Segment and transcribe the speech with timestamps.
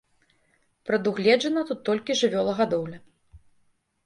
[0.87, 2.99] Прадугледжана тут толькі жывёлагадоўля.